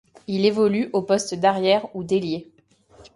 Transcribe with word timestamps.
Il 0.25 0.47
évolue 0.47 0.89
aux 0.93 1.03
postes 1.03 1.35
d'arrière 1.35 1.95
ou 1.95 2.03
d'ailier. 2.03 2.49